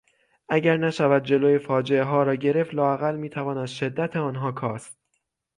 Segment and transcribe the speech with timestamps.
[0.49, 4.97] اگر نشود جلو فاجعهها را گرفت لااقل میتوان از شدت آنها کاست.